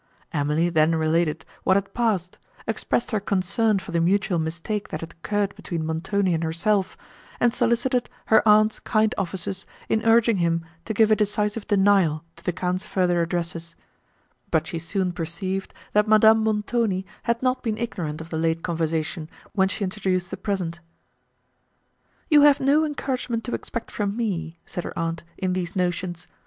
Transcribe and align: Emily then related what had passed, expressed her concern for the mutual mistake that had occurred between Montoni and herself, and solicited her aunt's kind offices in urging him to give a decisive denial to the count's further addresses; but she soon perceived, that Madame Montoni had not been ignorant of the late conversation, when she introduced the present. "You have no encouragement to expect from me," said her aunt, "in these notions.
Emily 0.33 0.69
then 0.69 0.95
related 0.95 1.45
what 1.63 1.77
had 1.77 1.93
passed, 1.93 2.39
expressed 2.65 3.11
her 3.11 3.19
concern 3.19 3.77
for 3.77 3.91
the 3.91 4.01
mutual 4.01 4.39
mistake 4.39 4.87
that 4.87 5.01
had 5.01 5.11
occurred 5.13 5.53
between 5.55 5.85
Montoni 5.85 6.33
and 6.33 6.43
herself, 6.43 6.97
and 7.39 7.53
solicited 7.53 8.09
her 8.25 8.41
aunt's 8.49 8.79
kind 8.79 9.13
offices 9.15 9.67
in 9.89 10.03
urging 10.03 10.37
him 10.37 10.65
to 10.85 10.95
give 10.95 11.11
a 11.11 11.15
decisive 11.15 11.67
denial 11.67 12.23
to 12.35 12.43
the 12.43 12.51
count's 12.51 12.83
further 12.83 13.21
addresses; 13.21 13.75
but 14.49 14.65
she 14.65 14.79
soon 14.79 15.11
perceived, 15.11 15.71
that 15.93 16.07
Madame 16.07 16.39
Montoni 16.43 17.05
had 17.29 17.43
not 17.43 17.61
been 17.61 17.77
ignorant 17.77 18.21
of 18.21 18.31
the 18.31 18.39
late 18.39 18.63
conversation, 18.63 19.29
when 19.53 19.67
she 19.67 19.83
introduced 19.83 20.31
the 20.31 20.35
present. 20.37 20.79
"You 22.27 22.41
have 22.41 22.59
no 22.59 22.85
encouragement 22.85 23.43
to 23.43 23.53
expect 23.53 23.91
from 23.91 24.17
me," 24.17 24.57
said 24.65 24.83
her 24.83 24.97
aunt, 24.97 25.21
"in 25.37 25.53
these 25.53 25.75
notions. 25.75 26.25